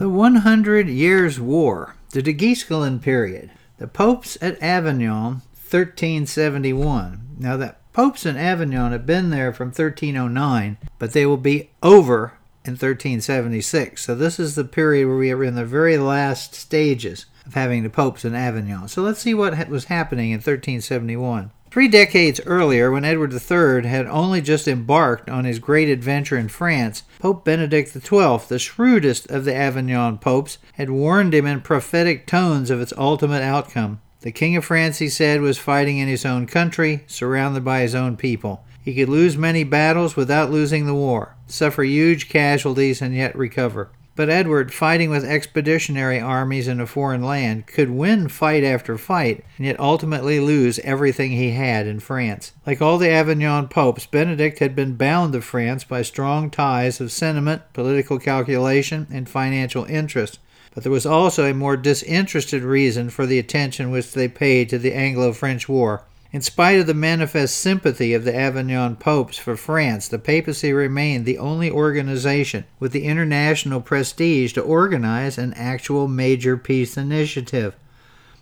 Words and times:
The 0.00 0.08
100 0.08 0.88
Years' 0.88 1.38
War, 1.38 1.94
the 2.12 2.22
de 2.22 2.32
Guesclin 2.32 3.02
period. 3.02 3.50
The 3.76 3.86
popes 3.86 4.38
at 4.40 4.56
Avignon, 4.62 5.42
1371. 5.68 7.36
Now, 7.38 7.58
the 7.58 7.74
popes 7.92 8.24
in 8.24 8.38
Avignon 8.38 8.92
have 8.92 9.04
been 9.04 9.28
there 9.28 9.52
from 9.52 9.66
1309, 9.66 10.78
but 10.98 11.12
they 11.12 11.26
will 11.26 11.36
be 11.36 11.68
over 11.82 12.32
in 12.64 12.72
1376. 12.72 14.02
So, 14.02 14.14
this 14.14 14.40
is 14.40 14.54
the 14.54 14.64
period 14.64 15.06
where 15.06 15.18
we 15.18 15.30
are 15.32 15.44
in 15.44 15.54
the 15.54 15.66
very 15.66 15.98
last 15.98 16.54
stages 16.54 17.26
of 17.44 17.52
having 17.52 17.82
the 17.82 17.90
popes 17.90 18.24
in 18.24 18.34
Avignon. 18.34 18.88
So, 18.88 19.02
let's 19.02 19.20
see 19.20 19.34
what 19.34 19.68
was 19.68 19.84
happening 19.84 20.30
in 20.30 20.38
1371. 20.38 21.50
Three 21.70 21.86
decades 21.86 22.40
earlier, 22.46 22.90
when 22.90 23.04
Edward 23.04 23.32
III 23.32 23.88
had 23.88 24.06
only 24.06 24.40
just 24.40 24.66
embarked 24.66 25.30
on 25.30 25.44
his 25.44 25.60
great 25.60 25.88
adventure 25.88 26.36
in 26.36 26.48
France, 26.48 27.04
Pope 27.20 27.44
Benedict 27.44 27.92
XII, 27.92 28.38
the 28.48 28.58
shrewdest 28.58 29.30
of 29.30 29.44
the 29.44 29.54
Avignon 29.54 30.18
popes, 30.18 30.58
had 30.72 30.90
warned 30.90 31.32
him 31.32 31.46
in 31.46 31.60
prophetic 31.60 32.26
tones 32.26 32.70
of 32.70 32.80
its 32.80 32.92
ultimate 32.98 33.42
outcome. 33.42 34.00
The 34.22 34.32
King 34.32 34.56
of 34.56 34.64
France, 34.64 34.98
he 34.98 35.08
said, 35.08 35.42
was 35.42 35.58
fighting 35.58 35.98
in 35.98 36.08
his 36.08 36.26
own 36.26 36.48
country, 36.48 37.04
surrounded 37.06 37.64
by 37.64 37.82
his 37.82 37.94
own 37.94 38.16
people. 38.16 38.64
He 38.82 38.92
could 38.92 39.08
lose 39.08 39.36
many 39.36 39.62
battles 39.62 40.16
without 40.16 40.50
losing 40.50 40.86
the 40.86 40.94
war, 40.94 41.36
suffer 41.46 41.84
huge 41.84 42.28
casualties, 42.28 43.00
and 43.00 43.14
yet 43.14 43.36
recover. 43.36 43.90
But 44.20 44.28
Edward, 44.28 44.70
fighting 44.70 45.08
with 45.08 45.24
expeditionary 45.24 46.20
armies 46.20 46.68
in 46.68 46.78
a 46.78 46.86
foreign 46.86 47.22
land, 47.22 47.66
could 47.66 47.88
win 47.88 48.28
fight 48.28 48.62
after 48.62 48.98
fight, 48.98 49.42
and 49.56 49.64
yet 49.64 49.80
ultimately 49.80 50.38
lose 50.38 50.78
everything 50.80 51.30
he 51.30 51.52
had 51.52 51.86
in 51.86 52.00
France. 52.00 52.52
Like 52.66 52.82
all 52.82 52.98
the 52.98 53.08
Avignon 53.08 53.68
popes, 53.68 54.04
Benedict 54.04 54.58
had 54.58 54.76
been 54.76 54.96
bound 54.96 55.32
to 55.32 55.40
France 55.40 55.84
by 55.84 56.02
strong 56.02 56.50
ties 56.50 57.00
of 57.00 57.10
sentiment, 57.10 57.62
political 57.72 58.18
calculation, 58.18 59.06
and 59.10 59.26
financial 59.26 59.86
interest. 59.86 60.38
But 60.74 60.82
there 60.82 60.92
was 60.92 61.06
also 61.06 61.46
a 61.46 61.54
more 61.54 61.78
disinterested 61.78 62.62
reason 62.62 63.08
for 63.08 63.24
the 63.24 63.38
attention 63.38 63.90
which 63.90 64.12
they 64.12 64.28
paid 64.28 64.68
to 64.68 64.78
the 64.78 64.92
Anglo 64.92 65.32
French 65.32 65.66
War. 65.66 66.04
In 66.32 66.42
spite 66.42 66.78
of 66.78 66.86
the 66.86 66.94
manifest 66.94 67.56
sympathy 67.56 68.14
of 68.14 68.22
the 68.22 68.36
Avignon 68.36 68.94
popes 68.94 69.36
for 69.36 69.56
France, 69.56 70.06
the 70.06 70.18
papacy 70.18 70.72
remained 70.72 71.26
the 71.26 71.38
only 71.38 71.68
organization 71.68 72.64
with 72.78 72.92
the 72.92 73.02
international 73.02 73.80
prestige 73.80 74.52
to 74.52 74.60
organize 74.60 75.38
an 75.38 75.52
actual 75.54 76.06
major 76.06 76.56
peace 76.56 76.96
initiative. 76.96 77.74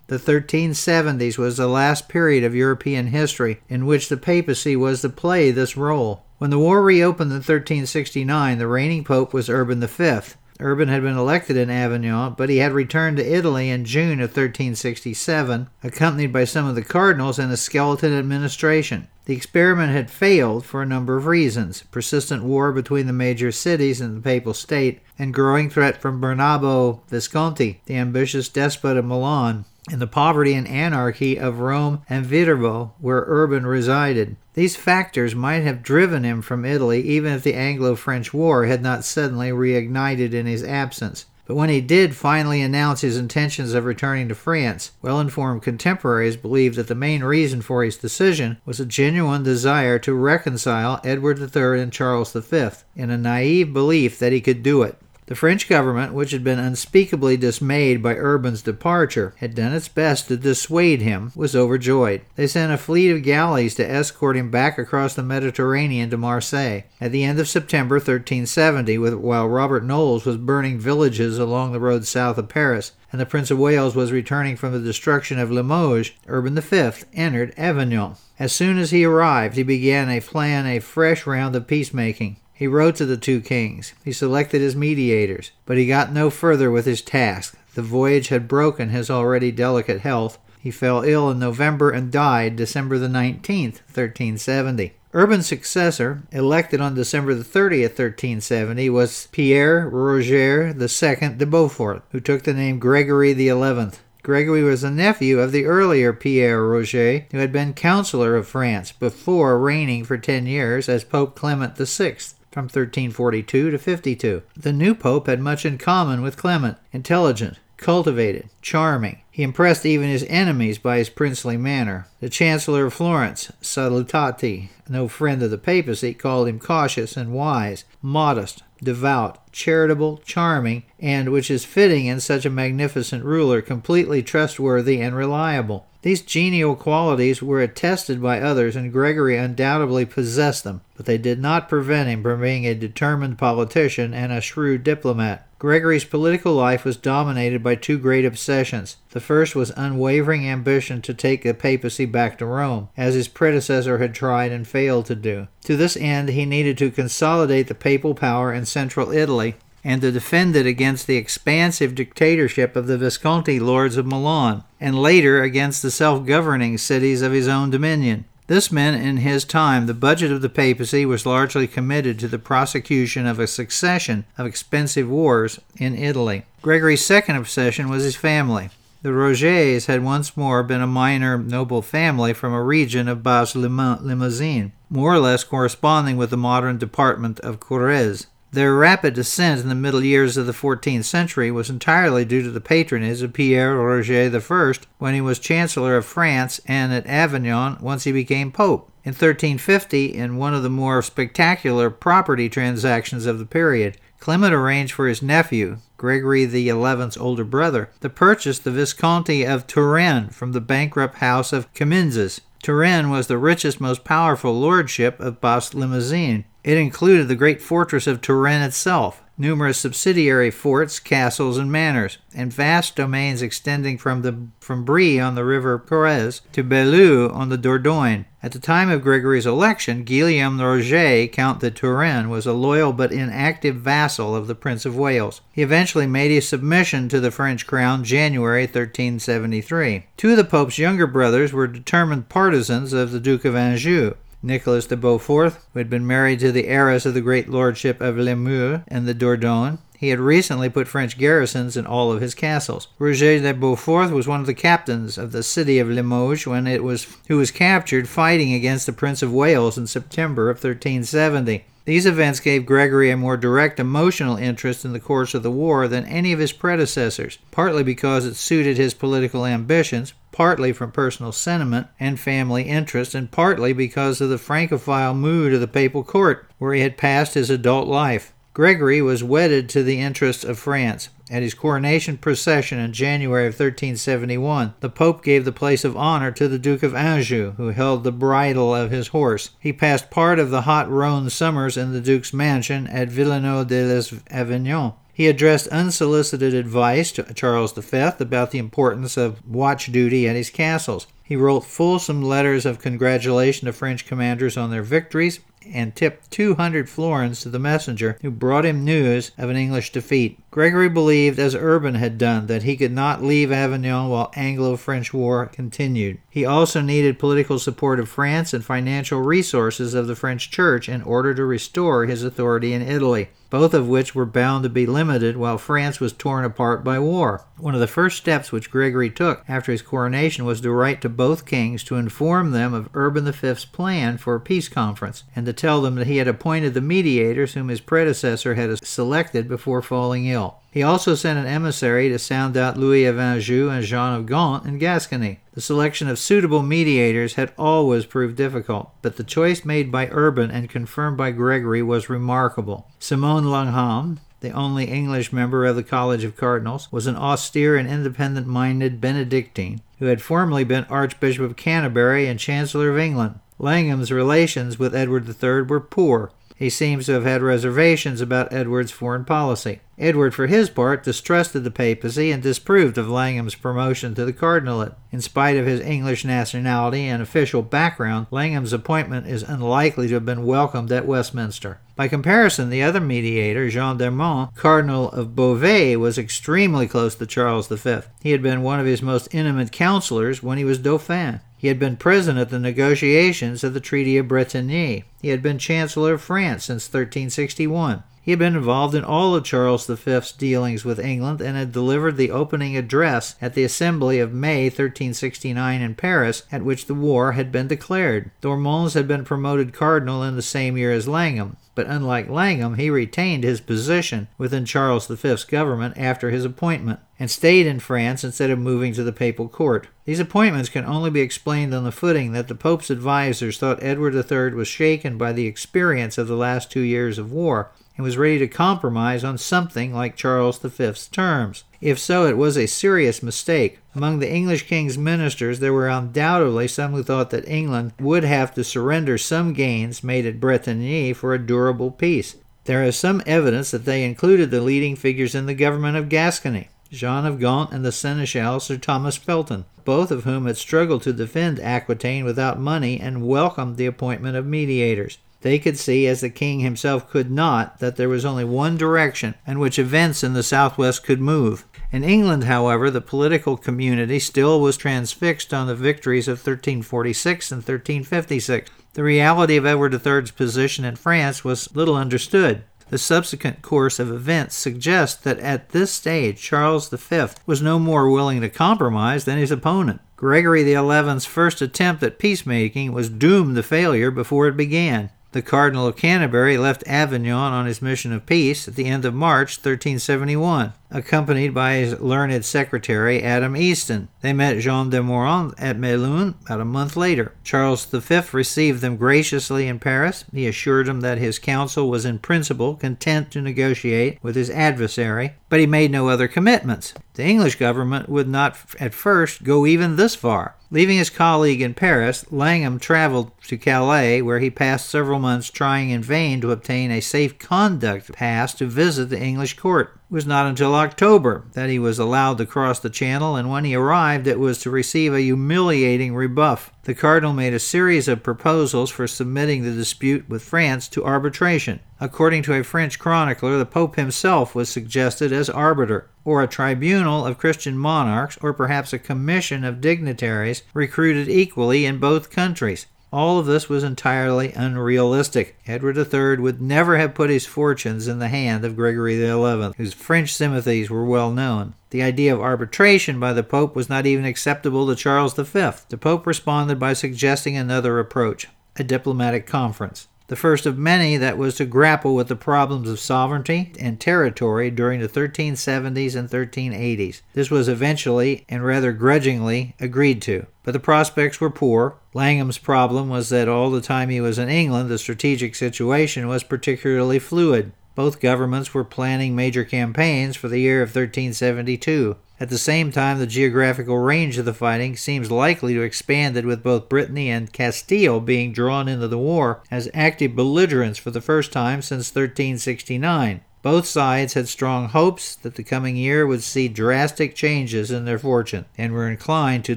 The 0.08 0.18
1370s 0.18 1.38
was 1.38 1.56
the 1.56 1.66
last 1.66 2.10
period 2.10 2.44
of 2.44 2.54
European 2.54 3.06
history 3.06 3.60
in 3.70 3.86
which 3.86 4.10
the 4.10 4.18
papacy 4.18 4.76
was 4.76 5.00
to 5.00 5.08
play 5.08 5.50
this 5.50 5.74
role. 5.74 6.24
When 6.36 6.50
the 6.50 6.58
war 6.58 6.82
reopened 6.82 7.30
in 7.30 7.38
1369, 7.38 8.58
the 8.58 8.66
reigning 8.66 9.04
pope 9.04 9.32
was 9.32 9.48
Urban 9.48 9.80
V. 9.80 10.20
Urban 10.60 10.88
had 10.88 11.02
been 11.02 11.16
elected 11.16 11.56
in 11.56 11.70
Avignon, 11.70 12.34
but 12.36 12.48
he 12.48 12.56
had 12.58 12.72
returned 12.72 13.16
to 13.16 13.32
Italy 13.32 13.70
in 13.70 13.84
June 13.84 14.20
of 14.20 14.30
1367, 14.30 15.68
accompanied 15.84 16.32
by 16.32 16.44
some 16.44 16.66
of 16.66 16.74
the 16.74 16.82
cardinals 16.82 17.38
and 17.38 17.52
a 17.52 17.56
skeleton 17.56 18.12
administration. 18.12 19.06
The 19.26 19.36
experiment 19.36 19.92
had 19.92 20.10
failed 20.10 20.64
for 20.64 20.82
a 20.82 20.86
number 20.86 21.16
of 21.16 21.26
reasons 21.26 21.82
persistent 21.90 22.42
war 22.42 22.72
between 22.72 23.06
the 23.06 23.12
major 23.12 23.52
cities 23.52 24.00
and 24.00 24.16
the 24.16 24.20
papal 24.20 24.54
state, 24.54 25.00
and 25.18 25.34
growing 25.34 25.68
threat 25.70 26.00
from 26.00 26.20
Bernabo 26.20 27.00
Visconti, 27.08 27.80
the 27.86 27.96
ambitious 27.96 28.48
despot 28.48 28.96
of 28.96 29.04
Milan, 29.04 29.64
and 29.90 30.00
the 30.00 30.06
poverty 30.06 30.54
and 30.54 30.68
anarchy 30.68 31.38
of 31.38 31.60
Rome 31.60 32.02
and 32.08 32.26
Viterbo, 32.26 32.92
where 32.98 33.24
Urban 33.26 33.66
resided. 33.66 34.36
These 34.54 34.76
factors 34.76 35.34
might 35.34 35.62
have 35.62 35.82
driven 35.82 36.24
him 36.24 36.42
from 36.42 36.64
Italy 36.64 37.02
even 37.02 37.32
if 37.32 37.42
the 37.42 37.54
Anglo 37.54 37.94
French 37.94 38.34
War 38.34 38.66
had 38.66 38.82
not 38.82 39.04
suddenly 39.04 39.50
reignited 39.50 40.32
in 40.32 40.46
his 40.46 40.64
absence. 40.64 41.26
But 41.48 41.54
when 41.54 41.70
he 41.70 41.80
did 41.80 42.14
finally 42.14 42.60
announce 42.60 43.00
his 43.00 43.16
intentions 43.16 43.72
of 43.72 43.86
returning 43.86 44.28
to 44.28 44.34
France, 44.34 44.92
well 45.00 45.18
informed 45.18 45.62
contemporaries 45.62 46.36
believed 46.36 46.76
that 46.76 46.88
the 46.88 46.94
main 46.94 47.24
reason 47.24 47.62
for 47.62 47.82
his 47.82 47.96
decision 47.96 48.58
was 48.66 48.80
a 48.80 48.84
genuine 48.84 49.44
desire 49.44 49.98
to 50.00 50.12
reconcile 50.12 51.00
Edward 51.04 51.38
III 51.40 51.80
and 51.80 51.90
Charles 51.90 52.34
V, 52.34 52.68
in 52.94 53.08
a 53.08 53.16
naive 53.16 53.72
belief 53.72 54.18
that 54.18 54.32
he 54.32 54.42
could 54.42 54.62
do 54.62 54.82
it. 54.82 54.98
The 55.28 55.34
French 55.34 55.68
government, 55.68 56.14
which 56.14 56.30
had 56.30 56.42
been 56.42 56.58
unspeakably 56.58 57.36
dismayed 57.36 58.02
by 58.02 58.14
Urban's 58.14 58.62
departure, 58.62 59.34
had 59.36 59.54
done 59.54 59.74
its 59.74 59.86
best 59.86 60.28
to 60.28 60.38
dissuade 60.38 61.02
him, 61.02 61.32
was 61.36 61.54
overjoyed. 61.54 62.22
They 62.36 62.46
sent 62.46 62.72
a 62.72 62.78
fleet 62.78 63.10
of 63.10 63.22
galleys 63.22 63.74
to 63.74 63.86
escort 63.86 64.38
him 64.38 64.50
back 64.50 64.78
across 64.78 65.12
the 65.12 65.22
Mediterranean 65.22 66.08
to 66.08 66.16
Marseille. 66.16 66.84
At 66.98 67.12
the 67.12 67.24
end 67.24 67.38
of 67.38 67.46
September 67.46 67.96
1370, 67.96 68.96
while 68.96 69.46
Robert 69.46 69.84
Knolles 69.84 70.24
was 70.24 70.38
burning 70.38 70.78
villages 70.78 71.38
along 71.38 71.72
the 71.72 71.80
road 71.80 72.06
south 72.06 72.38
of 72.38 72.48
Paris, 72.48 72.92
and 73.12 73.20
the 73.20 73.26
Prince 73.26 73.50
of 73.50 73.58
Wales 73.58 73.94
was 73.94 74.10
returning 74.10 74.56
from 74.56 74.72
the 74.72 74.80
destruction 74.80 75.38
of 75.38 75.50
Limoges, 75.50 76.10
Urban 76.26 76.58
V 76.58 76.90
entered 77.12 77.52
Avignon. 77.58 78.14
As 78.38 78.54
soon 78.54 78.78
as 78.78 78.92
he 78.92 79.04
arrived, 79.04 79.56
he 79.56 79.62
began 79.62 80.08
a 80.08 80.22
plan 80.22 80.64
a 80.64 80.78
fresh 80.78 81.26
round 81.26 81.54
of 81.54 81.66
peacemaking. 81.66 82.38
He 82.58 82.66
wrote 82.66 82.96
to 82.96 83.06
the 83.06 83.16
two 83.16 83.40
kings. 83.40 83.92
He 84.04 84.10
selected 84.10 84.60
his 84.60 84.74
mediators, 84.74 85.52
but 85.64 85.78
he 85.78 85.86
got 85.86 86.12
no 86.12 86.28
further 86.28 86.72
with 86.72 86.86
his 86.86 87.00
task. 87.00 87.56
The 87.76 87.82
voyage 87.82 88.28
had 88.28 88.48
broken 88.48 88.88
his 88.88 89.08
already 89.08 89.52
delicate 89.52 90.00
health. 90.00 90.38
He 90.58 90.72
fell 90.72 91.04
ill 91.04 91.30
in 91.30 91.38
November 91.38 91.92
and 91.92 92.10
died 92.10 92.56
December 92.56 92.98
the 92.98 93.06
19th, 93.06 93.78
1370. 93.94 94.94
Urban's 95.14 95.46
successor, 95.46 96.24
elected 96.32 96.80
on 96.80 96.96
December 96.96 97.32
the 97.32 97.44
30th, 97.44 97.96
1370, 97.96 98.90
was 98.90 99.28
Pierre 99.30 99.88
Roger 99.88 100.74
II 100.76 101.28
de 101.36 101.46
Beaufort, 101.46 102.02
who 102.10 102.18
took 102.18 102.42
the 102.42 102.54
name 102.54 102.80
Gregory 102.80 103.34
XI. 103.34 103.90
Gregory 104.24 104.64
was 104.64 104.82
a 104.82 104.90
nephew 104.90 105.38
of 105.38 105.52
the 105.52 105.64
earlier 105.64 106.12
Pierre 106.12 106.66
Roger, 106.66 107.24
who 107.30 107.38
had 107.38 107.52
been 107.52 107.72
counselor 107.72 108.34
of 108.34 108.48
France 108.48 108.90
before 108.90 109.60
reigning 109.60 110.02
for 110.02 110.18
ten 110.18 110.44
years 110.44 110.88
as 110.88 111.04
Pope 111.04 111.36
Clement 111.36 111.76
VI 111.76 112.16
from 112.50 112.64
1342 112.64 113.70
to 113.70 113.78
52. 113.78 114.42
The 114.56 114.72
new 114.72 114.94
pope 114.94 115.26
had 115.26 115.40
much 115.40 115.64
in 115.64 115.78
common 115.78 116.22
with 116.22 116.36
Clement 116.36 116.78
intelligent, 116.92 117.58
cultivated, 117.76 118.48
charming. 118.60 119.22
He 119.30 119.42
impressed 119.42 119.86
even 119.86 120.08
his 120.08 120.24
enemies 120.24 120.78
by 120.78 120.98
his 120.98 121.10
princely 121.10 121.56
manner. 121.56 122.08
The 122.20 122.28
Chancellor 122.28 122.86
of 122.86 122.94
Florence, 122.94 123.52
Salutati, 123.62 124.68
no 124.88 125.08
friend 125.08 125.42
of 125.42 125.50
the 125.50 125.58
papacy, 125.58 126.12
called 126.14 126.48
him 126.48 126.58
cautious 126.58 127.16
and 127.16 127.32
wise, 127.32 127.84
modest, 128.02 128.62
devout, 128.82 129.52
charitable, 129.52 130.20
charming, 130.24 130.84
and, 131.00 131.30
which 131.30 131.50
is 131.50 131.64
fitting 131.64 132.06
in 132.06 132.20
such 132.20 132.44
a 132.44 132.50
magnificent 132.50 133.24
ruler, 133.24 133.60
completely 133.60 134.22
trustworthy 134.22 135.00
and 135.00 135.16
reliable. 135.16 135.86
These 136.02 136.22
genial 136.22 136.76
qualities 136.76 137.42
were 137.42 137.60
attested 137.60 138.22
by 138.22 138.40
others, 138.40 138.76
and 138.76 138.92
Gregory 138.92 139.36
undoubtedly 139.36 140.04
possessed 140.04 140.62
them, 140.62 140.80
but 140.96 141.06
they 141.06 141.18
did 141.18 141.40
not 141.40 141.68
prevent 141.68 142.08
him 142.08 142.22
from 142.22 142.40
being 142.40 142.66
a 142.66 142.74
determined 142.74 143.36
politician 143.36 144.14
and 144.14 144.30
a 144.32 144.40
shrewd 144.40 144.84
diplomat. 144.84 145.46
Gregory's 145.58 146.04
political 146.04 146.54
life 146.54 146.84
was 146.84 146.96
dominated 146.96 147.64
by 147.64 147.74
two 147.74 147.98
great 147.98 148.24
obsessions. 148.24 148.96
The 149.18 149.24
first 149.24 149.56
was 149.56 149.72
unwavering 149.76 150.48
ambition 150.48 151.02
to 151.02 151.12
take 151.12 151.42
the 151.42 151.52
papacy 151.52 152.04
back 152.04 152.38
to 152.38 152.46
Rome, 152.46 152.88
as 152.96 153.14
his 153.14 153.26
predecessor 153.26 153.98
had 153.98 154.14
tried 154.14 154.52
and 154.52 154.64
failed 154.64 155.06
to 155.06 155.16
do. 155.16 155.48
To 155.64 155.76
this 155.76 155.96
end, 155.96 156.28
he 156.28 156.44
needed 156.44 156.78
to 156.78 156.92
consolidate 156.92 157.66
the 157.66 157.74
papal 157.74 158.14
power 158.14 158.52
in 158.52 158.64
central 158.64 159.10
Italy 159.10 159.56
and 159.82 160.00
to 160.02 160.12
defend 160.12 160.54
it 160.54 160.66
against 160.66 161.08
the 161.08 161.16
expansive 161.16 161.96
dictatorship 161.96 162.76
of 162.76 162.86
the 162.86 162.96
Visconti 162.96 163.58
lords 163.58 163.96
of 163.96 164.06
Milan, 164.06 164.62
and 164.80 165.02
later 165.02 165.42
against 165.42 165.82
the 165.82 165.90
self 165.90 166.24
governing 166.24 166.78
cities 166.78 167.20
of 167.20 167.32
his 167.32 167.48
own 167.48 167.70
dominion. 167.70 168.24
This 168.46 168.70
meant 168.70 169.02
in 169.02 169.16
his 169.16 169.44
time 169.44 169.86
the 169.86 169.94
budget 169.94 170.30
of 170.30 170.42
the 170.42 170.48
papacy 170.48 171.04
was 171.04 171.26
largely 171.26 171.66
committed 171.66 172.20
to 172.20 172.28
the 172.28 172.38
prosecution 172.38 173.26
of 173.26 173.40
a 173.40 173.48
succession 173.48 174.26
of 174.38 174.46
expensive 174.46 175.10
wars 175.10 175.58
in 175.76 175.96
Italy. 175.96 176.44
Gregory's 176.62 177.04
second 177.04 177.34
obsession 177.34 177.88
was 177.88 178.04
his 178.04 178.14
family. 178.14 178.70
The 179.00 179.12
Rogers 179.12 179.86
had 179.86 180.02
once 180.02 180.36
more 180.36 180.64
been 180.64 180.80
a 180.80 180.86
minor 180.86 181.38
noble 181.38 181.82
family 181.82 182.32
from 182.32 182.52
a 182.52 182.60
region 182.60 183.06
of 183.06 183.22
Basse 183.22 183.54
Limousin, 183.54 184.72
more 184.90 185.14
or 185.14 185.20
less 185.20 185.44
corresponding 185.44 186.16
with 186.16 186.30
the 186.30 186.36
modern 186.36 186.78
department 186.78 187.38
of 187.40 187.60
Corrèze. 187.60 188.26
Their 188.50 188.74
rapid 188.74 189.14
descent 189.14 189.60
in 189.60 189.68
the 189.68 189.76
middle 189.76 190.02
years 190.02 190.36
of 190.36 190.46
the 190.46 190.52
14th 190.52 191.04
century 191.04 191.48
was 191.52 191.70
entirely 191.70 192.24
due 192.24 192.42
to 192.42 192.50
the 192.50 192.60
patronage 192.60 193.22
of 193.22 193.34
Pierre 193.34 193.76
Roger 193.76 194.28
I 194.34 194.72
when 194.98 195.14
he 195.14 195.20
was 195.20 195.38
Chancellor 195.38 195.96
of 195.96 196.04
France 196.04 196.60
and 196.66 196.92
at 196.92 197.06
Avignon 197.06 197.78
once 197.80 198.02
he 198.02 198.10
became 198.10 198.50
Pope. 198.50 198.90
In 199.04 199.10
1350, 199.10 200.06
in 200.06 200.38
one 200.38 200.54
of 200.54 200.64
the 200.64 200.68
more 200.68 201.02
spectacular 201.02 201.88
property 201.88 202.48
transactions 202.48 203.26
of 203.26 203.38
the 203.38 203.46
period, 203.46 203.96
Clement 204.20 204.54
arranged 204.54 204.92
for 204.92 205.06
his 205.06 205.22
nephew, 205.22 205.78
Gregory 205.96 206.46
XI's 206.46 207.16
older 207.16 207.44
brother, 207.44 207.90
to 208.00 208.08
purchase 208.10 208.58
the 208.58 208.70
viscounty 208.70 209.44
of 209.44 209.66
Turenne 209.66 210.30
from 210.30 210.52
the 210.52 210.60
bankrupt 210.60 211.18
house 211.18 211.52
of 211.52 211.72
Comminges. 211.74 212.40
Turenne 212.62 213.10
was 213.10 213.28
the 213.28 213.38
richest, 213.38 213.80
most 213.80 214.04
powerful 214.04 214.52
lordship 214.52 215.20
of 215.20 215.40
Basse 215.40 215.74
Limousin, 215.74 216.44
it 216.64 216.76
included 216.76 217.28
the 217.28 217.36
great 217.36 217.62
fortress 217.62 218.06
of 218.06 218.20
Turenne 218.20 218.62
itself. 218.62 219.22
numerous 219.38 219.78
subsidiary 219.78 220.50
forts, 220.50 220.98
castles, 220.98 221.56
and 221.56 221.70
manors, 221.70 222.18
and 222.34 222.52
vast 222.52 222.96
domains 222.96 223.40
extending 223.40 223.96
from 223.96 224.22
the 224.22 224.48
from 224.60 224.84
Brive 224.84 225.22
on 225.22 225.36
the 225.36 225.44
river 225.44 225.78
Corrèze 225.78 226.40
to 226.52 226.64
Beaulieu 226.64 227.30
on 227.30 227.48
the 227.48 227.56
Dordogne. 227.56 228.26
At 228.40 228.52
the 228.52 228.60
time 228.60 228.88
of 228.88 229.02
Gregory's 229.02 229.46
election, 229.46 230.04
Guillaume 230.04 230.60
Roger, 230.60 231.26
Count 231.26 231.58
de 231.58 231.72
Turenne, 231.72 232.30
was 232.30 232.46
a 232.46 232.52
loyal 232.52 232.92
but 232.92 233.10
inactive 233.10 233.76
vassal 233.76 234.36
of 234.36 234.46
the 234.46 234.54
Prince 234.54 234.86
of 234.86 234.96
Wales. 234.96 235.40
He 235.50 235.62
eventually 235.62 236.06
made 236.06 236.30
his 236.30 236.46
submission 236.46 237.08
to 237.08 237.18
the 237.18 237.32
French 237.32 237.66
crown 237.66 238.04
January 238.04 238.62
1373. 238.62 240.06
Two 240.16 240.30
of 240.30 240.36
the 240.36 240.44
Pope's 240.44 240.78
younger 240.78 241.08
brothers 241.08 241.52
were 241.52 241.66
determined 241.66 242.28
partisans 242.28 242.92
of 242.92 243.10
the 243.10 243.18
Duke 243.18 243.44
of 243.44 243.56
Anjou. 243.56 244.14
Nicholas 244.40 244.86
de 244.86 244.96
Beaufort, 244.96 245.54
who 245.72 245.80
had 245.80 245.90
been 245.90 246.06
married 246.06 246.38
to 246.38 246.52
the 246.52 246.68
heiress 246.68 247.04
of 247.04 247.14
the 247.14 247.20
great 247.20 247.48
lordship 247.48 248.00
of 248.00 248.16
Limeuil 248.16 248.84
and 248.86 249.08
the 249.08 249.14
Dordogne. 249.14 249.78
He 249.98 250.10
had 250.10 250.20
recently 250.20 250.68
put 250.68 250.86
French 250.86 251.18
garrisons 251.18 251.76
in 251.76 251.84
all 251.84 252.12
of 252.12 252.20
his 252.20 252.32
castles. 252.32 252.86
Roger 253.00 253.40
de 253.40 253.52
Beaufort 253.52 254.12
was 254.12 254.28
one 254.28 254.38
of 254.38 254.46
the 254.46 254.54
captains 254.54 255.18
of 255.18 255.32
the 255.32 255.42
city 255.42 255.80
of 255.80 255.88
Limoges 255.88 256.46
when 256.46 256.68
it 256.68 256.84
was 256.84 257.16
who 257.26 257.36
was 257.36 257.50
captured 257.50 258.08
fighting 258.08 258.52
against 258.52 258.86
the 258.86 258.92
Prince 258.92 259.22
of 259.22 259.32
Wales 259.32 259.76
in 259.76 259.88
September 259.88 260.50
of 260.50 260.58
1370. 260.58 261.64
These 261.84 262.06
events 262.06 262.38
gave 262.38 262.64
Gregory 262.64 263.10
a 263.10 263.16
more 263.16 263.36
direct 263.36 263.80
emotional 263.80 264.36
interest 264.36 264.84
in 264.84 264.92
the 264.92 265.00
course 265.00 265.34
of 265.34 265.42
the 265.42 265.50
war 265.50 265.88
than 265.88 266.04
any 266.04 266.32
of 266.32 266.38
his 266.38 266.52
predecessors, 266.52 267.38
partly 267.50 267.82
because 267.82 268.24
it 268.24 268.36
suited 268.36 268.76
his 268.76 268.94
political 268.94 269.44
ambitions, 269.44 270.14
partly 270.30 270.72
from 270.72 270.92
personal 270.92 271.32
sentiment 271.32 271.88
and 271.98 272.20
family 272.20 272.64
interest, 272.64 273.16
and 273.16 273.32
partly 273.32 273.72
because 273.72 274.20
of 274.20 274.28
the 274.28 274.38
Francophile 274.38 275.14
mood 275.14 275.52
of 275.52 275.60
the 275.60 275.66
papal 275.66 276.04
court, 276.04 276.48
where 276.58 276.72
he 276.72 276.82
had 276.82 276.96
passed 276.96 277.34
his 277.34 277.50
adult 277.50 277.88
life. 277.88 278.32
Gregory 278.58 279.00
was 279.00 279.22
wedded 279.22 279.68
to 279.68 279.84
the 279.84 280.00
interests 280.00 280.42
of 280.42 280.58
France. 280.58 281.10
At 281.30 281.44
his 281.44 281.54
coronation 281.54 282.16
procession 282.16 282.80
in 282.80 282.92
January 282.92 283.46
of 283.46 283.52
1371, 283.52 284.74
the 284.80 284.88
Pope 284.88 285.22
gave 285.22 285.44
the 285.44 285.52
place 285.52 285.84
of 285.84 285.96
honor 285.96 286.32
to 286.32 286.48
the 286.48 286.58
Duke 286.58 286.82
of 286.82 286.92
Anjou, 286.92 287.52
who 287.52 287.68
held 287.68 288.02
the 288.02 288.10
bridle 288.10 288.74
of 288.74 288.90
his 288.90 289.08
horse. 289.14 289.50
He 289.60 289.72
passed 289.72 290.10
part 290.10 290.40
of 290.40 290.50
the 290.50 290.62
hot 290.62 290.90
Rhone 290.90 291.30
summers 291.30 291.76
in 291.76 291.92
the 291.92 292.00
Duke's 292.00 292.32
mansion 292.32 292.88
at 292.88 293.10
Villeneuve 293.10 293.68
de 293.68 293.84
les 293.84 294.12
Avignon. 294.28 294.94
He 295.14 295.28
addressed 295.28 295.68
unsolicited 295.68 296.52
advice 296.52 297.12
to 297.12 297.32
Charles 297.34 297.72
V 297.74 297.96
about 298.18 298.50
the 298.50 298.58
importance 298.58 299.16
of 299.16 299.46
watch 299.46 299.92
duty 299.92 300.28
at 300.28 300.34
his 300.34 300.50
castles. 300.50 301.06
He 301.28 301.36
wrote 301.36 301.66
fulsome 301.66 302.22
letters 302.22 302.64
of 302.64 302.78
congratulation 302.78 303.66
to 303.66 303.72
French 303.74 304.06
commanders 304.06 304.56
on 304.56 304.70
their 304.70 304.82
victories 304.82 305.40
and 305.70 305.94
tipped 305.94 306.30
200 306.30 306.88
florins 306.88 307.42
to 307.42 307.50
the 307.50 307.58
messenger 307.58 308.16
who 308.22 308.30
brought 308.30 308.64
him 308.64 308.82
news 308.82 309.32
of 309.36 309.50
an 309.50 309.56
English 309.56 309.92
defeat. 309.92 310.38
Gregory 310.50 310.88
believed, 310.88 311.38
as 311.38 311.54
Urban 311.54 311.96
had 311.96 312.16
done, 312.16 312.46
that 312.46 312.62
he 312.62 312.78
could 312.78 312.92
not 312.92 313.22
leave 313.22 313.52
Avignon 313.52 314.08
while 314.08 314.32
Anglo-French 314.36 315.12
war 315.12 315.44
continued. 315.44 316.18
He 316.30 316.46
also 316.46 316.80
needed 316.80 317.18
political 317.18 317.58
support 317.58 318.00
of 318.00 318.08
France 318.08 318.54
and 318.54 318.64
financial 318.64 319.20
resources 319.20 319.92
of 319.92 320.06
the 320.06 320.16
French 320.16 320.50
Church 320.50 320.88
in 320.88 321.02
order 321.02 321.34
to 321.34 321.44
restore 321.44 322.06
his 322.06 322.22
authority 322.22 322.72
in 322.72 322.80
Italy 322.80 323.28
both 323.50 323.72
of 323.72 323.88
which 323.88 324.14
were 324.14 324.26
bound 324.26 324.62
to 324.62 324.68
be 324.68 324.86
limited 324.86 325.36
while 325.36 325.58
France 325.58 326.00
was 326.00 326.12
torn 326.12 326.44
apart 326.44 326.84
by 326.84 326.98
war. 326.98 327.44
One 327.56 327.74
of 327.74 327.80
the 327.80 327.86
first 327.86 328.18
steps 328.18 328.52
which 328.52 328.70
Gregory 328.70 329.10
took 329.10 329.42
after 329.48 329.72
his 329.72 329.82
coronation 329.82 330.44
was 330.44 330.60
to 330.60 330.70
write 330.70 331.00
to 331.02 331.08
both 331.18 331.44
kings 331.44 331.84
to 331.84 331.96
inform 331.96 332.52
them 332.52 332.72
of 332.72 332.88
Urban 332.94 333.30
V's 333.30 333.66
plan 333.66 334.16
for 334.16 334.34
a 334.34 334.40
peace 334.40 334.70
conference, 334.70 335.24
and 335.36 335.44
to 335.44 335.52
tell 335.52 335.82
them 335.82 335.96
that 335.96 336.06
he 336.06 336.16
had 336.16 336.28
appointed 336.28 336.72
the 336.72 336.80
mediators 336.80 337.52
whom 337.52 337.68
his 337.68 337.82
predecessor 337.82 338.54
had 338.54 338.82
selected 338.82 339.46
before 339.46 339.82
falling 339.82 340.24
ill. 340.24 340.60
He 340.70 340.82
also 340.82 341.14
sent 341.14 341.38
an 341.38 341.46
emissary 341.46 342.08
to 342.08 342.18
sound 342.18 342.56
out 342.56 342.76
Louis 342.76 343.04
of 343.04 343.18
Anjou 343.18 343.68
and 343.68 343.84
Jean 343.84 344.14
of 344.14 344.26
Gaunt 344.26 344.64
in 344.64 344.78
Gascony. 344.78 345.40
The 345.54 345.60
selection 345.60 346.08
of 346.08 346.18
suitable 346.18 346.62
mediators 346.62 347.34
had 347.34 347.52
always 347.58 348.06
proved 348.06 348.36
difficult, 348.36 348.90
but 349.02 349.16
the 349.16 349.24
choice 349.24 349.64
made 349.64 349.90
by 349.90 350.08
Urban 350.12 350.50
and 350.50 350.70
confirmed 350.70 351.16
by 351.16 351.32
Gregory 351.32 351.82
was 351.82 352.08
remarkable. 352.08 352.86
Simon 353.00 353.50
Langham, 353.50 354.20
the 354.40 354.50
only 354.50 354.84
English 354.84 355.32
member 355.32 355.64
of 355.64 355.76
the 355.76 355.82
College 355.82 356.24
of 356.24 356.36
Cardinals, 356.36 356.90
was 356.92 357.06
an 357.06 357.16
austere 357.16 357.76
and 357.76 357.88
independent 357.88 358.46
minded 358.46 359.00
Benedictine 359.00 359.80
who 359.98 360.06
had 360.06 360.22
formerly 360.22 360.64
been 360.64 360.84
Archbishop 360.84 361.44
of 361.44 361.56
Canterbury 361.56 362.26
and 362.26 362.38
Chancellor 362.38 362.90
of 362.90 362.98
England. 362.98 363.40
Langham's 363.58 364.12
relations 364.12 364.78
with 364.78 364.94
Edward 364.94 365.28
III 365.28 365.62
were 365.62 365.80
poor, 365.80 366.30
he 366.58 366.68
seems 366.68 367.06
to 367.06 367.12
have 367.12 367.24
had 367.24 367.40
reservations 367.40 368.20
about 368.20 368.52
Edward's 368.52 368.90
foreign 368.90 369.24
policy. 369.24 369.80
Edward, 369.98 370.34
for 370.34 370.46
his 370.46 370.70
part, 370.70 371.02
distrusted 371.02 371.64
the 371.64 371.70
papacy 371.70 372.30
and 372.30 372.42
disapproved 372.42 372.96
of 372.98 373.08
Langham's 373.08 373.54
promotion 373.54 374.14
to 374.14 374.24
the 374.24 374.32
cardinalate. 374.32 374.94
In 375.10 375.20
spite 375.20 375.56
of 375.56 375.66
his 375.66 375.80
English 375.80 376.24
nationality 376.24 377.06
and 377.06 377.20
official 377.20 377.62
background, 377.62 378.26
Langham's 378.30 378.72
appointment 378.72 379.26
is 379.26 379.42
unlikely 379.42 380.08
to 380.08 380.14
have 380.14 380.26
been 380.26 380.44
welcomed 380.44 380.92
at 380.92 381.06
Westminster. 381.06 381.80
By 381.96 382.06
comparison, 382.06 382.70
the 382.70 382.82
other 382.82 383.00
mediator, 383.00 383.68
Jean 383.68 383.96
d'Ermont, 383.96 384.54
Cardinal 384.54 385.10
of 385.10 385.34
Beauvais, 385.34 385.96
was 385.96 386.16
extremely 386.16 386.86
close 386.86 387.16
to 387.16 387.26
Charles 387.26 387.66
V. 387.66 388.00
He 388.22 388.30
had 388.30 388.42
been 388.42 388.62
one 388.62 388.78
of 388.78 388.86
his 388.86 389.02
most 389.02 389.34
intimate 389.34 389.72
counselors 389.72 390.42
when 390.42 390.58
he 390.58 390.64
was 390.64 390.78
Dauphin. 390.78 391.40
He 391.56 391.66
had 391.66 391.80
been 391.80 391.96
present 391.96 392.38
at 392.38 392.50
the 392.50 392.60
negotiations 392.60 393.64
of 393.64 393.74
the 393.74 393.80
Treaty 393.80 394.16
of 394.16 394.28
Bretigny. 394.28 395.02
He 395.20 395.30
had 395.30 395.42
been 395.42 395.58
Chancellor 395.58 396.14
of 396.14 396.22
France 396.22 396.66
since 396.66 396.86
1361. 396.86 398.04
He 398.28 398.32
had 398.32 398.40
been 398.40 398.56
involved 398.56 398.94
in 398.94 399.04
all 399.04 399.34
of 399.34 399.44
Charles 399.44 399.86
V's 399.86 400.32
dealings 400.32 400.84
with 400.84 401.00
England 401.00 401.40
and 401.40 401.56
had 401.56 401.72
delivered 401.72 402.18
the 402.18 402.30
opening 402.30 402.76
address 402.76 403.36
at 403.40 403.54
the 403.54 403.64
Assembly 403.64 404.18
of 404.18 404.34
May 404.34 404.64
1369 404.64 405.80
in 405.80 405.94
Paris, 405.94 406.42
at 406.52 406.62
which 406.62 406.88
the 406.88 406.94
war 406.94 407.32
had 407.32 407.50
been 407.50 407.68
declared. 407.68 408.30
Dormans 408.42 408.92
had 408.92 409.08
been 409.08 409.24
promoted 409.24 409.72
cardinal 409.72 410.22
in 410.22 410.36
the 410.36 410.42
same 410.42 410.76
year 410.76 410.92
as 410.92 411.08
Langham 411.08 411.56
but 411.78 411.86
unlike 411.86 412.28
Langham, 412.28 412.74
he 412.74 412.90
retained 412.90 413.44
his 413.44 413.60
position 413.60 414.26
within 414.36 414.64
Charles 414.64 415.06
V's 415.06 415.44
government 415.44 415.96
after 415.96 416.30
his 416.30 416.44
appointment 416.44 416.98
and 417.18 417.30
stayed 417.30 417.66
in 417.66 417.80
France 417.80 418.22
instead 418.22 418.50
of 418.50 418.58
moving 418.58 418.92
to 418.94 419.02
the 419.02 419.12
papal 419.12 419.48
court. 419.48 419.88
These 420.04 420.20
appointments 420.20 420.68
can 420.68 420.84
only 420.84 421.10
be 421.10 421.20
explained 421.20 421.74
on 421.74 421.84
the 421.84 421.92
footing 421.92 422.32
that 422.32 422.48
the 422.48 422.54
Pope's 422.54 422.90
advisers 422.90 423.58
thought 423.58 423.82
Edward 423.82 424.14
III 424.14 424.54
was 424.54 424.68
shaken 424.68 425.18
by 425.18 425.32
the 425.32 425.46
experience 425.46 426.16
of 426.16 426.28
the 426.28 426.36
last 426.36 426.70
two 426.70 426.80
years 426.80 427.18
of 427.18 427.32
war 427.32 427.70
and 427.96 428.04
was 428.04 428.16
ready 428.16 428.38
to 428.38 428.46
compromise 428.46 429.24
on 429.24 429.36
something 429.36 429.92
like 429.92 430.14
Charles 430.14 430.58
V's 430.58 431.08
terms. 431.08 431.64
If 431.80 431.98
so, 431.98 432.26
it 432.26 432.36
was 432.36 432.56
a 432.56 432.66
serious 432.66 433.24
mistake. 433.24 433.80
Among 433.94 434.20
the 434.20 434.32
English 434.32 434.68
king's 434.68 434.96
ministers, 434.96 435.58
there 435.58 435.72
were 435.72 435.88
undoubtedly 435.88 436.68
some 436.68 436.92
who 436.92 437.02
thought 437.02 437.30
that 437.30 437.48
England 437.48 437.92
would 437.98 438.22
have 438.22 438.54
to 438.54 438.62
surrender 438.62 439.18
some 439.18 439.52
gains 439.52 440.04
made 440.04 440.26
at 440.26 440.38
Bretigny 440.38 441.14
for 441.14 441.34
a 441.34 441.44
durable 441.44 441.90
peace. 441.90 442.36
There 442.64 442.84
is 442.84 442.96
some 442.96 443.22
evidence 443.26 443.72
that 443.72 443.84
they 443.84 444.04
included 444.04 444.50
the 444.50 444.60
leading 444.60 444.94
figures 444.94 445.34
in 445.34 445.46
the 445.46 445.54
government 445.54 445.96
of 445.96 446.08
Gascony. 446.08 446.68
Jean 446.90 447.26
of 447.26 447.38
Gaunt 447.38 447.72
and 447.72 447.84
the 447.84 447.92
Seneschal 447.92 448.60
Sir 448.60 448.78
Thomas 448.78 449.16
Felton, 449.16 449.66
both 449.84 450.10
of 450.10 450.24
whom 450.24 450.46
had 450.46 450.56
struggled 450.56 451.02
to 451.02 451.12
defend 451.12 451.60
Aquitaine 451.60 452.24
without 452.24 452.58
money 452.58 452.98
and 452.98 453.26
welcomed 453.26 453.76
the 453.76 453.86
appointment 453.86 454.36
of 454.36 454.46
mediators. 454.46 455.18
They 455.42 455.58
could 455.58 455.78
see, 455.78 456.06
as 456.06 456.20
the 456.20 456.30
king 456.30 456.60
himself 456.60 457.08
could 457.08 457.30
not, 457.30 457.78
that 457.78 457.96
there 457.96 458.08
was 458.08 458.24
only 458.24 458.44
one 458.44 458.76
direction 458.76 459.34
in 459.46 459.60
which 459.60 459.78
events 459.78 460.24
in 460.24 460.32
the 460.32 460.42
southwest 460.42 461.04
could 461.04 461.20
move. 461.20 461.64
In 461.92 462.02
England, 462.02 462.44
however, 462.44 462.90
the 462.90 463.00
political 463.00 463.56
community 463.56 464.18
still 464.18 464.60
was 464.60 464.76
transfixed 464.76 465.54
on 465.54 465.68
the 465.68 465.76
victories 465.76 466.26
of 466.26 466.38
1346 466.38 467.52
and 467.52 467.58
1356. 467.58 468.70
The 468.94 469.04
reality 469.04 469.56
of 469.56 469.64
Edward 469.64 469.94
III's 469.94 470.32
position 470.32 470.84
in 470.84 470.96
France 470.96 471.44
was 471.44 471.74
little 471.74 471.94
understood. 471.94 472.64
The 472.90 472.98
subsequent 472.98 473.60
course 473.60 473.98
of 473.98 474.10
events 474.10 474.56
suggests 474.56 475.20
that 475.22 475.38
at 475.40 475.70
this 475.70 475.92
stage 475.92 476.40
Charles 476.40 476.88
V 476.88 477.26
was 477.44 477.60
no 477.60 477.78
more 477.78 478.10
willing 478.10 478.40
to 478.40 478.48
compromise 478.48 479.24
than 479.24 479.38
his 479.38 479.50
opponent. 479.50 480.00
Gregory 480.16 480.64
XI's 480.64 481.24
first 481.26 481.60
attempt 481.60 482.02
at 482.02 482.18
peacemaking 482.18 482.92
was 482.92 483.10
doomed 483.10 483.56
to 483.56 483.62
failure 483.62 484.10
before 484.10 484.48
it 484.48 484.56
began. 484.56 485.10
The 485.32 485.42
Cardinal 485.42 485.86
of 485.86 485.96
Canterbury 485.96 486.56
left 486.56 486.82
Avignon 486.86 487.52
on 487.52 487.66
his 487.66 487.82
mission 487.82 488.12
of 488.12 488.24
peace 488.24 488.66
at 488.66 488.74
the 488.74 488.86
end 488.86 489.04
of 489.04 489.14
March 489.14 489.58
1371 489.58 490.72
accompanied 490.90 491.52
by 491.54 491.74
his 491.74 492.00
learned 492.00 492.44
secretary 492.44 493.22
Adam 493.22 493.56
Easton. 493.56 494.08
They 494.20 494.32
met 494.32 494.58
Jean 494.58 494.90
de 494.90 495.02
Morand 495.02 495.54
at 495.58 495.76
Melun 495.76 496.34
about 496.42 496.60
a 496.60 496.64
month 496.64 496.96
later. 496.96 497.34
Charles 497.44 497.84
V 497.84 498.20
received 498.32 498.80
them 498.80 498.96
graciously 498.96 499.68
in 499.68 499.78
Paris. 499.78 500.24
He 500.32 500.46
assured 500.46 500.86
them 500.86 501.00
that 501.00 501.18
his 501.18 501.38
council 501.38 501.88
was 501.88 502.04
in 502.04 502.18
principle 502.18 502.76
content 502.76 503.30
to 503.32 503.40
negotiate 503.40 504.18
with 504.22 504.36
his 504.36 504.50
adversary, 504.50 505.34
but 505.48 505.60
he 505.60 505.66
made 505.66 505.90
no 505.90 506.08
other 506.08 506.28
commitments. 506.28 506.94
The 507.14 507.24
English 507.24 507.56
government 507.56 508.08
would 508.08 508.28
not 508.28 508.56
at 508.78 508.94
first 508.94 509.42
go 509.42 509.66
even 509.66 509.96
this 509.96 510.14
far. 510.14 510.54
Leaving 510.70 510.98
his 510.98 511.10
colleague 511.10 511.62
in 511.62 511.72
Paris, 511.72 512.30
Langham 512.30 512.78
traveled 512.78 513.30
to 513.42 513.56
Calais, 513.56 514.20
where 514.20 514.38
he 514.38 514.50
passed 514.50 514.88
several 514.88 515.18
months 515.18 515.50
trying 515.50 515.88
in 515.90 516.02
vain 516.02 516.40
to 516.42 516.52
obtain 516.52 516.90
a 516.90 517.00
safe 517.00 517.38
conduct 517.38 518.12
pass 518.12 518.52
to 518.54 518.66
visit 518.66 519.08
the 519.08 519.20
English 519.20 519.54
court. 519.54 519.97
It 520.10 520.14
was 520.14 520.26
not 520.26 520.46
until 520.46 520.74
October 520.74 521.44
that 521.52 521.68
he 521.68 521.78
was 521.78 521.98
allowed 521.98 522.38
to 522.38 522.46
cross 522.46 522.80
the 522.80 522.88
Channel, 522.88 523.36
and 523.36 523.50
when 523.50 523.66
he 523.66 523.74
arrived, 523.74 524.26
it 524.26 524.38
was 524.38 524.58
to 524.60 524.70
receive 524.70 525.12
a 525.12 525.20
humiliating 525.20 526.14
rebuff. 526.14 526.72
The 526.84 526.94
cardinal 526.94 527.34
made 527.34 527.52
a 527.52 527.58
series 527.58 528.08
of 528.08 528.22
proposals 528.22 528.90
for 528.90 529.06
submitting 529.06 529.64
the 529.64 529.74
dispute 529.74 530.26
with 530.26 530.42
France 530.42 530.88
to 530.88 531.04
arbitration. 531.04 531.80
According 532.00 532.42
to 532.44 532.54
a 532.54 532.64
French 532.64 532.98
chronicler, 532.98 533.58
the 533.58 533.66
Pope 533.66 533.96
himself 533.96 534.54
was 534.54 534.70
suggested 534.70 535.30
as 535.30 535.50
arbiter, 535.50 536.08
or 536.24 536.42
a 536.42 536.48
tribunal 536.48 537.26
of 537.26 537.36
Christian 537.36 537.76
monarchs, 537.76 538.38
or 538.40 538.54
perhaps 538.54 538.94
a 538.94 538.98
commission 538.98 539.62
of 539.62 539.82
dignitaries 539.82 540.62
recruited 540.72 541.28
equally 541.28 541.84
in 541.84 541.98
both 541.98 542.30
countries. 542.30 542.86
All 543.12 543.38
of 543.38 543.46
this 543.46 543.68
was 543.68 543.82
entirely 543.82 544.52
unrealistic. 544.52 545.56
Edward 545.66 545.96
III 545.96 546.36
would 546.42 546.60
never 546.60 546.98
have 546.98 547.14
put 547.14 547.30
his 547.30 547.46
fortunes 547.46 548.06
in 548.06 548.18
the 548.18 548.28
hand 548.28 548.64
of 548.64 548.76
Gregory 548.76 549.16
XI, 549.16 549.72
whose 549.76 549.94
French 549.94 550.34
sympathies 550.34 550.90
were 550.90 551.04
well 551.04 551.30
known. 551.30 551.74
The 551.90 552.02
idea 552.02 552.34
of 552.34 552.40
arbitration 552.40 553.18
by 553.18 553.32
the 553.32 553.42
Pope 553.42 553.74
was 553.74 553.88
not 553.88 554.04
even 554.04 554.24
acceptable 554.24 554.86
to 554.86 554.94
Charles 554.94 555.34
V. 555.34 555.70
The 555.88 555.98
Pope 555.98 556.26
responded 556.26 556.78
by 556.78 556.92
suggesting 556.92 557.56
another 557.56 557.98
approach 557.98 558.46
a 558.76 558.84
diplomatic 558.84 559.46
conference 559.46 560.08
the 560.28 560.36
first 560.36 560.66
of 560.66 560.78
many 560.78 561.16
that 561.16 561.38
was 561.38 561.56
to 561.56 561.64
grapple 561.64 562.14
with 562.14 562.28
the 562.28 562.36
problems 562.36 562.88
of 562.88 563.00
sovereignty 563.00 563.72
and 563.80 563.98
territory 563.98 564.70
during 564.70 565.00
the 565.00 565.08
1370s 565.08 566.14
and 566.14 566.28
1380s. 566.30 567.22
This 567.32 567.50
was 567.50 567.66
eventually, 567.66 568.44
and 568.48 568.64
rather 568.64 568.92
grudgingly, 568.92 569.74
agreed 569.80 570.20
to. 570.22 570.46
But 570.64 570.72
the 570.72 570.80
prospects 570.80 571.40
were 571.40 571.50
poor. 571.50 571.96
Langham's 572.18 572.58
problem 572.58 573.08
was 573.08 573.28
that 573.28 573.46
all 573.48 573.70
the 573.70 573.80
time 573.80 574.08
he 574.08 574.20
was 574.20 574.40
in 574.40 574.48
England, 574.48 574.90
the 574.90 574.98
strategic 574.98 575.54
situation 575.54 576.26
was 576.26 576.42
particularly 576.42 577.20
fluid. 577.20 577.70
Both 577.94 578.18
governments 578.18 578.74
were 578.74 578.82
planning 578.82 579.36
major 579.36 579.62
campaigns 579.64 580.34
for 580.34 580.48
the 580.48 580.58
year 580.58 580.82
of 580.82 580.88
1372. 580.88 582.16
At 582.40 582.48
the 582.48 582.58
same 582.58 582.90
time, 582.90 583.20
the 583.20 583.26
geographical 583.28 583.98
range 583.98 584.36
of 584.36 584.46
the 584.46 584.52
fighting 584.52 584.96
seems 584.96 585.30
likely 585.30 585.74
to 585.74 585.82
expanded 585.82 586.44
with 586.44 586.64
both 586.64 586.88
Brittany 586.88 587.30
and 587.30 587.52
Castile 587.52 588.18
being 588.18 588.52
drawn 588.52 588.88
into 588.88 589.06
the 589.06 589.16
war 589.16 589.62
as 589.70 589.88
active 589.94 590.34
belligerents 590.34 590.98
for 590.98 591.12
the 591.12 591.20
first 591.20 591.52
time 591.52 591.82
since 591.82 592.08
1369. 592.08 593.42
Both 593.62 593.86
sides 593.86 594.34
had 594.34 594.48
strong 594.48 594.88
hopes 594.88 595.36
that 595.36 595.54
the 595.54 595.62
coming 595.62 595.94
year 595.94 596.26
would 596.26 596.42
see 596.42 596.66
drastic 596.66 597.36
changes 597.36 597.92
in 597.92 598.06
their 598.06 598.18
fortune 598.18 598.64
and 598.76 598.92
were 598.92 599.08
inclined 599.08 599.64
to 599.66 599.76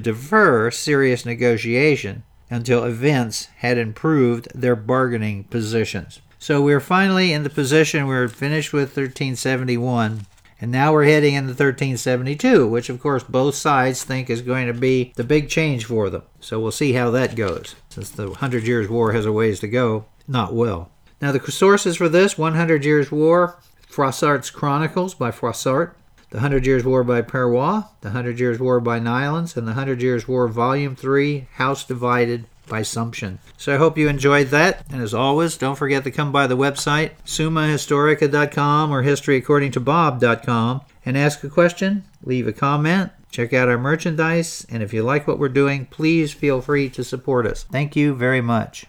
defer 0.00 0.72
serious 0.72 1.24
negotiation 1.24 2.24
until 2.52 2.84
events 2.84 3.46
had 3.56 3.78
improved 3.78 4.48
their 4.54 4.76
bargaining 4.76 5.44
positions. 5.44 6.20
So 6.38 6.60
we're 6.60 6.80
finally 6.80 7.32
in 7.32 7.44
the 7.44 7.50
position 7.50 8.06
we're 8.06 8.28
finished 8.28 8.72
with 8.72 8.88
1371. 8.90 10.26
And 10.60 10.70
now 10.70 10.92
we're 10.92 11.04
heading 11.04 11.34
into 11.34 11.48
1372, 11.48 12.68
which 12.68 12.88
of 12.88 13.00
course 13.00 13.24
both 13.24 13.56
sides 13.56 14.04
think 14.04 14.30
is 14.30 14.42
going 14.42 14.68
to 14.68 14.72
be 14.72 15.12
the 15.16 15.24
big 15.24 15.48
change 15.48 15.86
for 15.86 16.08
them. 16.08 16.22
So 16.40 16.60
we'll 16.60 16.70
see 16.70 16.92
how 16.92 17.10
that 17.10 17.34
goes. 17.34 17.74
Since 17.88 18.10
the 18.10 18.30
Hundred 18.34 18.64
Years' 18.64 18.88
War 18.88 19.12
has 19.12 19.26
a 19.26 19.32
ways 19.32 19.58
to 19.60 19.68
go, 19.68 20.04
not 20.28 20.54
well. 20.54 20.90
Now 21.20 21.32
the 21.32 21.50
sources 21.50 21.96
for 21.96 22.08
this 22.08 22.38
100 22.38 22.84
Years' 22.84 23.10
War, 23.10 23.58
Froissart's 23.88 24.50
Chronicles 24.50 25.14
by 25.14 25.30
Froissart, 25.30 25.94
The 26.32 26.40
Hundred 26.40 26.64
Years' 26.64 26.82
War 26.82 27.04
by 27.04 27.20
Perroy, 27.20 27.84
The 28.00 28.10
Hundred 28.10 28.40
Years' 28.40 28.58
War 28.58 28.80
by 28.80 28.98
Neillands, 28.98 29.54
and 29.54 29.68
The 29.68 29.74
Hundred 29.74 30.00
Years' 30.00 30.26
War 30.26 30.48
Volume 30.48 30.96
3, 30.96 31.46
House 31.56 31.84
Divided 31.84 32.46
by 32.66 32.80
Sumption. 32.80 33.36
So 33.58 33.74
I 33.74 33.76
hope 33.76 33.98
you 33.98 34.08
enjoyed 34.08 34.46
that. 34.48 34.82
And 34.90 35.02
as 35.02 35.12
always, 35.12 35.58
don't 35.58 35.76
forget 35.76 36.04
to 36.04 36.10
come 36.10 36.32
by 36.32 36.46
the 36.46 36.56
website, 36.56 37.10
summahistorica.com 37.26 38.90
or 38.90 39.02
historyaccordingtobob.com, 39.02 40.80
and 41.04 41.18
ask 41.18 41.44
a 41.44 41.50
question, 41.50 42.04
leave 42.24 42.48
a 42.48 42.52
comment, 42.54 43.12
check 43.30 43.52
out 43.52 43.68
our 43.68 43.76
merchandise, 43.76 44.66
and 44.70 44.82
if 44.82 44.94
you 44.94 45.02
like 45.02 45.28
what 45.28 45.38
we're 45.38 45.50
doing, 45.50 45.84
please 45.84 46.32
feel 46.32 46.62
free 46.62 46.88
to 46.88 47.04
support 47.04 47.46
us. 47.46 47.64
Thank 47.64 47.94
you 47.94 48.14
very 48.14 48.40
much. 48.40 48.80